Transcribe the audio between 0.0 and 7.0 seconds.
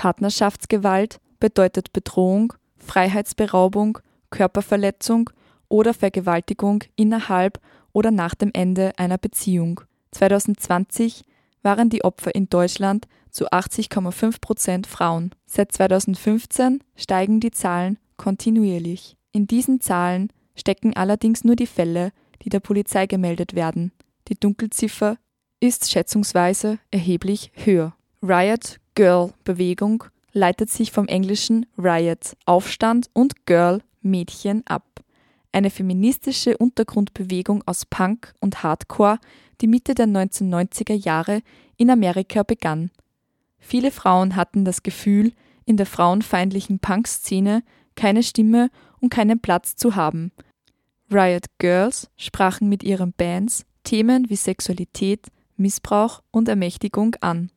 Partnerschaftsgewalt bedeutet Bedrohung, Freiheitsberaubung, Körperverletzung oder Vergewaltigung